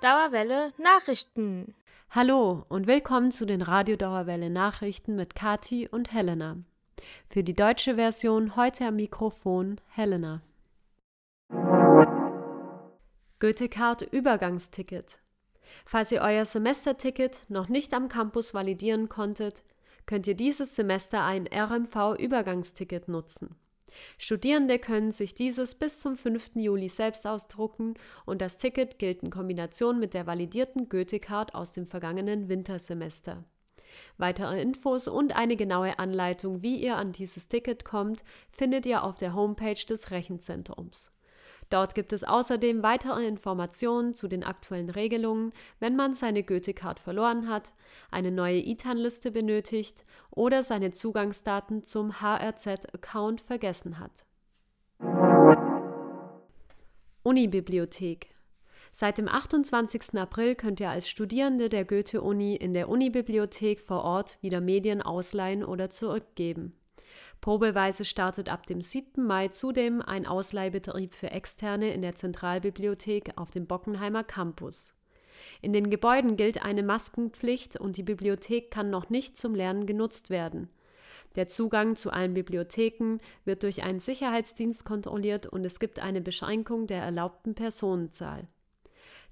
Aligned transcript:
Dauerwelle 0.00 0.72
Nachrichten. 0.78 1.74
Hallo 2.10 2.64
und 2.68 2.86
willkommen 2.86 3.32
zu 3.32 3.46
den 3.46 3.62
Radio 3.62 3.96
Dauerwelle 3.96 4.48
Nachrichten 4.48 5.16
mit 5.16 5.34
Kati 5.34 5.88
und 5.88 6.12
Helena. 6.12 6.58
Für 7.28 7.42
die 7.42 7.52
deutsche 7.52 7.96
Version 7.96 8.54
heute 8.54 8.86
am 8.86 8.94
Mikrofon 8.94 9.80
Helena. 9.88 10.40
Goethe-Card 13.40 14.02
Übergangsticket. 14.02 15.18
Falls 15.84 16.12
ihr 16.12 16.22
euer 16.22 16.44
Semesterticket 16.44 17.50
noch 17.50 17.68
nicht 17.68 17.92
am 17.92 18.08
Campus 18.08 18.54
validieren 18.54 19.08
konntet, 19.08 19.64
könnt 20.06 20.28
ihr 20.28 20.36
dieses 20.36 20.76
Semester 20.76 21.24
ein 21.24 21.48
RMV-Übergangsticket 21.48 23.08
nutzen. 23.08 23.56
Studierende 24.18 24.78
können 24.78 25.12
sich 25.12 25.34
dieses 25.34 25.74
bis 25.74 26.00
zum 26.00 26.16
5. 26.16 26.56
Juli 26.56 26.88
selbst 26.88 27.26
ausdrucken 27.26 27.94
und 28.26 28.40
das 28.40 28.58
Ticket 28.58 28.98
gilt 28.98 29.22
in 29.22 29.30
Kombination 29.30 29.98
mit 29.98 30.14
der 30.14 30.26
validierten 30.26 30.88
Goethe-Card 30.88 31.54
aus 31.54 31.72
dem 31.72 31.86
vergangenen 31.86 32.48
Wintersemester. 32.48 33.44
Weitere 34.16 34.60
Infos 34.60 35.08
und 35.08 35.34
eine 35.34 35.56
genaue 35.56 35.98
Anleitung, 35.98 36.62
wie 36.62 36.76
ihr 36.76 36.96
an 36.96 37.12
dieses 37.12 37.48
Ticket 37.48 37.84
kommt, 37.84 38.22
findet 38.50 38.86
ihr 38.86 39.02
auf 39.02 39.16
der 39.16 39.34
Homepage 39.34 39.84
des 39.88 40.10
Rechenzentrums. 40.10 41.10
Dort 41.70 41.94
gibt 41.94 42.12
es 42.12 42.24
außerdem 42.24 42.82
weitere 42.82 43.26
Informationen 43.26 44.14
zu 44.14 44.26
den 44.26 44.42
aktuellen 44.42 44.88
Regelungen, 44.88 45.52
wenn 45.80 45.96
man 45.96 46.14
seine 46.14 46.42
Goethe-Card 46.42 46.98
verloren 46.98 47.48
hat, 47.48 47.72
eine 48.10 48.30
neue 48.30 48.66
ITAN-Liste 48.66 49.30
benötigt 49.30 50.04
oder 50.30 50.62
seine 50.62 50.92
Zugangsdaten 50.92 51.82
zum 51.82 52.20
HRZ-Account 52.20 53.42
vergessen 53.42 53.98
hat. 53.98 54.24
Unibibliothek 57.22 58.28
Seit 58.92 59.18
dem 59.18 59.28
28. 59.28 60.18
April 60.18 60.54
könnt 60.54 60.80
ihr 60.80 60.90
als 60.90 61.08
Studierende 61.08 61.68
der 61.68 61.84
Goethe-Uni 61.84 62.56
in 62.56 62.72
der 62.72 62.88
Unibibliothek 62.88 63.80
vor 63.80 64.02
Ort 64.02 64.38
wieder 64.40 64.62
Medien 64.62 65.02
ausleihen 65.02 65.62
oder 65.62 65.90
zurückgeben. 65.90 66.77
Probeweise 67.40 68.04
startet 68.04 68.48
ab 68.48 68.66
dem 68.66 68.80
7. 68.82 69.24
Mai 69.24 69.48
zudem 69.48 70.02
ein 70.02 70.26
Ausleihbetrieb 70.26 71.12
für 71.12 71.30
Externe 71.30 71.92
in 71.92 72.02
der 72.02 72.16
Zentralbibliothek 72.16 73.32
auf 73.36 73.50
dem 73.50 73.66
Bockenheimer 73.66 74.24
Campus. 74.24 74.92
In 75.62 75.72
den 75.72 75.88
Gebäuden 75.88 76.36
gilt 76.36 76.64
eine 76.64 76.82
Maskenpflicht 76.82 77.78
und 77.78 77.96
die 77.96 78.02
Bibliothek 78.02 78.70
kann 78.70 78.90
noch 78.90 79.08
nicht 79.08 79.38
zum 79.38 79.54
Lernen 79.54 79.86
genutzt 79.86 80.30
werden. 80.30 80.68
Der 81.36 81.46
Zugang 81.46 81.94
zu 81.94 82.10
allen 82.10 82.34
Bibliotheken 82.34 83.18
wird 83.44 83.62
durch 83.62 83.82
einen 83.82 84.00
Sicherheitsdienst 84.00 84.84
kontrolliert 84.84 85.46
und 85.46 85.64
es 85.64 85.78
gibt 85.78 86.00
eine 86.00 86.20
Beschränkung 86.20 86.86
der 86.86 87.02
erlaubten 87.02 87.54
Personenzahl. 87.54 88.46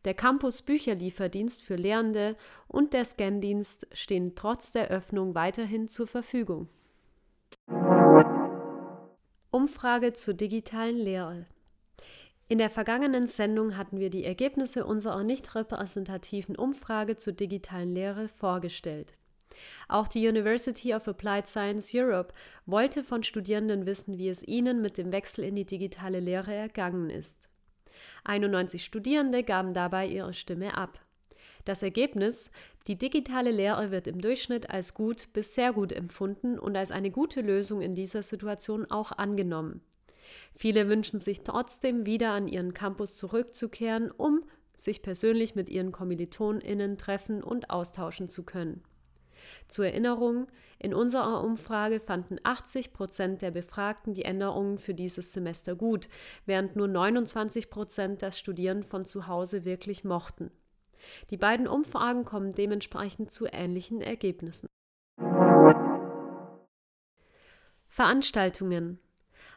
Der 0.04 0.14
Campus 0.14 0.62
Bücherlieferdienst 0.62 1.62
für 1.62 1.74
Lehrende 1.74 2.36
und 2.68 2.92
der 2.92 3.04
Scandienst 3.04 3.88
stehen 3.92 4.36
trotz 4.36 4.70
der 4.70 4.88
Öffnung 4.88 5.34
weiterhin 5.34 5.88
zur 5.88 6.06
Verfügung. 6.06 6.68
Umfrage 9.50 10.12
zur 10.12 10.34
digitalen 10.34 10.96
Lehre. 10.96 11.46
In 12.48 12.58
der 12.58 12.70
vergangenen 12.70 13.26
Sendung 13.26 13.76
hatten 13.76 13.98
wir 13.98 14.10
die 14.10 14.24
Ergebnisse 14.24 14.84
unserer 14.84 15.24
nicht 15.24 15.54
repräsentativen 15.54 16.56
Umfrage 16.56 17.16
zur 17.16 17.32
digitalen 17.32 17.92
Lehre 17.92 18.28
vorgestellt. 18.28 19.14
Auch 19.88 20.06
die 20.06 20.26
University 20.28 20.94
of 20.94 21.08
Applied 21.08 21.46
Science 21.46 21.92
Europe 21.94 22.34
wollte 22.66 23.02
von 23.02 23.22
Studierenden 23.22 23.86
wissen, 23.86 24.18
wie 24.18 24.28
es 24.28 24.46
ihnen 24.46 24.82
mit 24.82 24.98
dem 24.98 25.12
Wechsel 25.12 25.44
in 25.44 25.54
die 25.54 25.64
digitale 25.64 26.20
Lehre 26.20 26.54
ergangen 26.54 27.10
ist. 27.10 27.46
91 28.24 28.84
Studierende 28.84 29.42
gaben 29.42 29.72
dabei 29.72 30.06
ihre 30.06 30.34
Stimme 30.34 30.76
ab. 30.76 31.00
Das 31.66 31.82
Ergebnis, 31.82 32.52
die 32.86 32.96
digitale 32.96 33.50
Lehre 33.50 33.90
wird 33.90 34.06
im 34.06 34.20
Durchschnitt 34.20 34.70
als 34.70 34.94
gut 34.94 35.32
bis 35.32 35.56
sehr 35.56 35.72
gut 35.72 35.90
empfunden 35.90 36.60
und 36.60 36.76
als 36.76 36.92
eine 36.92 37.10
gute 37.10 37.40
Lösung 37.40 37.82
in 37.82 37.96
dieser 37.96 38.22
Situation 38.22 38.88
auch 38.88 39.10
angenommen. 39.10 39.80
Viele 40.54 40.88
wünschen 40.88 41.18
sich 41.18 41.42
trotzdem 41.42 42.06
wieder 42.06 42.30
an 42.30 42.46
ihren 42.46 42.72
Campus 42.72 43.16
zurückzukehren, 43.16 44.12
um 44.12 44.44
sich 44.74 45.02
persönlich 45.02 45.56
mit 45.56 45.68
ihren 45.68 45.90
KommilitonInnen 45.90 46.98
treffen 46.98 47.42
und 47.42 47.68
austauschen 47.68 48.28
zu 48.28 48.44
können. 48.44 48.84
Zur 49.66 49.86
Erinnerung, 49.86 50.46
in 50.78 50.94
unserer 50.94 51.42
Umfrage 51.42 51.98
fanden 51.98 52.36
80 52.44 52.92
Prozent 52.92 53.42
der 53.42 53.50
Befragten 53.50 54.14
die 54.14 54.24
Änderungen 54.24 54.78
für 54.78 54.94
dieses 54.94 55.32
Semester 55.32 55.74
gut, 55.74 56.08
während 56.44 56.76
nur 56.76 56.86
29 56.86 57.70
Prozent 57.70 58.22
das 58.22 58.38
Studieren 58.38 58.84
von 58.84 59.04
zu 59.04 59.26
Hause 59.26 59.64
wirklich 59.64 60.04
mochten. 60.04 60.52
Die 61.30 61.36
beiden 61.36 61.66
Umfragen 61.66 62.24
kommen 62.24 62.54
dementsprechend 62.54 63.30
zu 63.30 63.46
ähnlichen 63.46 64.00
Ergebnissen. 64.00 64.68
Veranstaltungen 67.88 69.00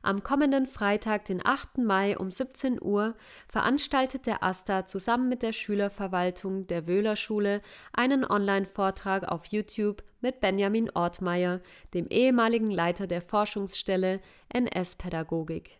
am 0.02 0.24
kommenden 0.24 0.66
Freitag, 0.66 1.26
den 1.26 1.46
8. 1.46 1.80
Mai 1.80 2.18
um 2.18 2.32
17 2.32 2.82
Uhr, 2.82 3.16
veranstaltet 3.48 4.28
der 4.28 4.44
AStA 4.44 4.86
zusammen 4.86 5.28
mit 5.28 5.44
der 5.44 5.52
Schülerverwaltung 5.52 6.68
der 6.68 6.88
Wöhler 6.88 7.16
Schule 7.16 7.62
einen 7.92 8.24
Online-Vortrag 8.24 9.28
auf 9.28 9.48
YouTube 9.48 10.04
mit 10.22 10.40
Benjamin 10.40 10.90
Ortmeier, 10.92 11.60
dem 11.94 12.06
ehemaligen 12.06 12.72
Leiter 12.72 13.08
der 13.08 13.22
Forschungsstelle 13.22 14.22
NS-Pädagogik. 14.54 15.78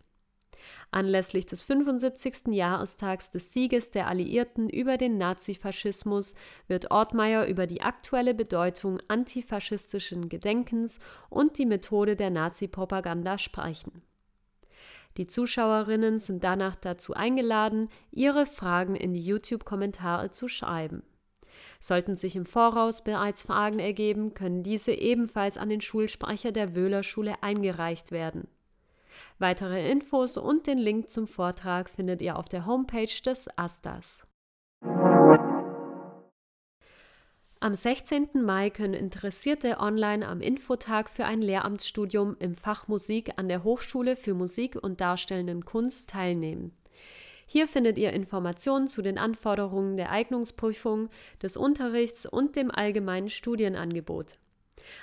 Anlässlich 0.90 1.46
des 1.46 1.62
75. 1.62 2.48
Jahrestags 2.48 3.30
des 3.30 3.52
Sieges 3.52 3.90
der 3.90 4.06
Alliierten 4.06 4.68
über 4.68 4.96
den 4.96 5.18
Nazifaschismus 5.18 6.34
wird 6.68 6.90
Ortmeier 6.90 7.46
über 7.46 7.66
die 7.66 7.82
aktuelle 7.82 8.34
Bedeutung 8.34 8.98
antifaschistischen 9.08 10.28
Gedenkens 10.28 10.98
und 11.28 11.58
die 11.58 11.66
Methode 11.66 12.16
der 12.16 12.30
Nazipropaganda 12.30 13.38
sprechen. 13.38 14.02
Die 15.16 15.26
Zuschauerinnen 15.26 16.18
sind 16.18 16.44
danach 16.44 16.76
dazu 16.76 17.14
eingeladen, 17.14 17.88
ihre 18.12 18.46
Fragen 18.46 18.94
in 18.94 19.12
die 19.12 19.22
YouTube-Kommentare 19.22 20.30
zu 20.30 20.48
schreiben. 20.48 21.02
Sollten 21.80 22.16
sich 22.16 22.36
im 22.36 22.46
Voraus 22.46 23.02
bereits 23.02 23.44
Fragen 23.44 23.78
ergeben, 23.78 24.34
können 24.34 24.62
diese 24.62 24.92
ebenfalls 24.92 25.58
an 25.58 25.68
den 25.68 25.80
Schulsprecher 25.80 26.52
der 26.52 26.76
Wöhler 26.76 27.02
Schule 27.02 27.42
eingereicht 27.42 28.12
werden. 28.12 28.48
Weitere 29.38 29.90
Infos 29.90 30.36
und 30.36 30.66
den 30.66 30.78
Link 30.78 31.08
zum 31.10 31.26
Vortrag 31.26 31.88
findet 31.88 32.20
ihr 32.20 32.38
auf 32.38 32.48
der 32.48 32.66
Homepage 32.66 33.22
des 33.24 33.48
Astas. 33.56 34.22
Am 37.62 37.74
16. 37.74 38.42
Mai 38.42 38.70
können 38.70 38.94
Interessierte 38.94 39.80
online 39.80 40.26
am 40.26 40.40
Infotag 40.40 41.10
für 41.10 41.26
ein 41.26 41.42
Lehramtsstudium 41.42 42.36
im 42.38 42.54
Fach 42.54 42.88
Musik 42.88 43.38
an 43.38 43.48
der 43.48 43.64
Hochschule 43.64 44.16
für 44.16 44.32
Musik 44.32 44.78
und 44.80 45.02
Darstellenden 45.02 45.66
Kunst 45.66 46.08
teilnehmen. 46.08 46.72
Hier 47.44 47.68
findet 47.68 47.98
ihr 47.98 48.14
Informationen 48.14 48.88
zu 48.88 49.02
den 49.02 49.18
Anforderungen 49.18 49.98
der 49.98 50.10
Eignungsprüfung, 50.10 51.10
des 51.42 51.58
Unterrichts 51.58 52.24
und 52.24 52.56
dem 52.56 52.70
allgemeinen 52.70 53.28
Studienangebot. 53.28 54.38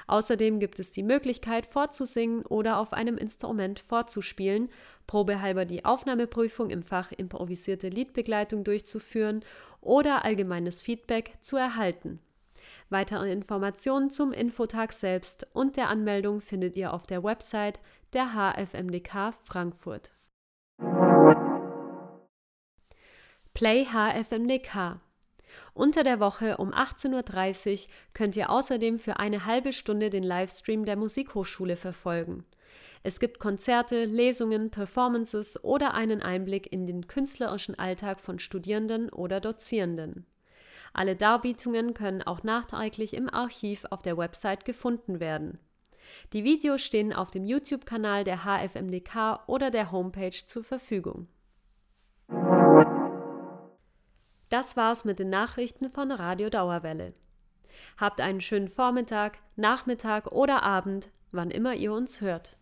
Außerdem 0.07 0.59
gibt 0.59 0.79
es 0.79 0.91
die 0.91 1.03
Möglichkeit, 1.03 1.65
vorzusingen 1.65 2.45
oder 2.45 2.77
auf 2.79 2.93
einem 2.93 3.17
Instrument 3.17 3.79
vorzuspielen, 3.79 4.69
probehalber 5.07 5.65
die 5.65 5.85
Aufnahmeprüfung 5.85 6.69
im 6.69 6.83
Fach 6.83 7.11
improvisierte 7.11 7.89
Liedbegleitung 7.89 8.63
durchzuführen 8.63 9.43
oder 9.81 10.25
allgemeines 10.25 10.81
Feedback 10.81 11.37
zu 11.41 11.57
erhalten. 11.57 12.19
Weitere 12.89 13.31
Informationen 13.31 14.09
zum 14.09 14.31
Infotag 14.31 14.93
selbst 14.93 15.47
und 15.53 15.77
der 15.77 15.89
Anmeldung 15.89 16.41
findet 16.41 16.75
ihr 16.75 16.93
auf 16.93 17.05
der 17.05 17.23
Website 17.23 17.79
der 18.13 18.33
HFMDK 18.33 19.33
Frankfurt. 19.43 20.11
Play 23.53 23.85
HFMDK 23.85 24.99
unter 25.73 26.03
der 26.03 26.19
Woche 26.19 26.57
um 26.57 26.71
18.30 26.73 27.83
Uhr 27.83 27.89
könnt 28.13 28.35
ihr 28.35 28.49
außerdem 28.49 28.99
für 28.99 29.19
eine 29.19 29.45
halbe 29.45 29.73
Stunde 29.73 30.09
den 30.09 30.23
Livestream 30.23 30.85
der 30.85 30.97
Musikhochschule 30.97 31.77
verfolgen. 31.77 32.45
Es 33.03 33.19
gibt 33.19 33.39
Konzerte, 33.39 34.05
Lesungen, 34.05 34.69
Performances 34.69 35.63
oder 35.63 35.93
einen 35.93 36.21
Einblick 36.21 36.71
in 36.71 36.85
den 36.85 37.07
künstlerischen 37.07 37.77
Alltag 37.77 38.19
von 38.19 38.39
Studierenden 38.39 39.09
oder 39.09 39.39
Dozierenden. 39.39 40.25
Alle 40.93 41.15
Darbietungen 41.15 41.93
können 41.93 42.23
auch 42.23 42.43
nachträglich 42.43 43.13
im 43.13 43.29
Archiv 43.29 43.85
auf 43.91 44.01
der 44.01 44.17
Website 44.17 44.65
gefunden 44.65 45.19
werden. 45.19 45.59
Die 46.33 46.43
Videos 46.43 46.81
stehen 46.81 47.13
auf 47.13 47.31
dem 47.31 47.45
YouTube-Kanal 47.45 48.23
der 48.23 48.43
HFMDK 48.43 49.47
oder 49.47 49.71
der 49.71 49.91
Homepage 49.91 50.31
zur 50.31 50.63
Verfügung. 50.63 51.27
Das 54.49 54.77
war's 54.77 55.05
mit 55.05 55.19
den 55.19 55.29
Nachrichten 55.29 55.89
von 55.89 56.11
Radio 56.11 56.49
Dauerwelle. 56.49 57.13
Habt 57.97 58.21
einen 58.21 58.41
schönen 58.41 58.69
Vormittag, 58.69 59.39
Nachmittag 59.55 60.27
oder 60.31 60.63
Abend, 60.63 61.09
wann 61.31 61.51
immer 61.51 61.73
ihr 61.73 61.91
uns 61.93 62.21
hört. 62.21 62.56